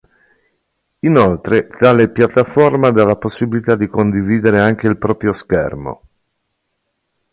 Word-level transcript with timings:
Inoltre 1.01 1.67
tale 1.67 2.09
piattaforma 2.09 2.89
dà 2.89 3.05
la 3.05 3.17
possibilità 3.17 3.75
di 3.75 3.85
condividere 3.85 4.59
anche 4.59 4.87
il 4.87 4.97
proprio 4.97 5.31
schermo. 5.31 6.01